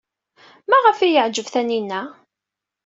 [0.69, 2.01] Maɣef ay yeɛjeb Taninna?